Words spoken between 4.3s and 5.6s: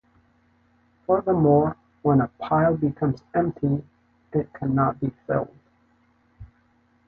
it cannot be filled.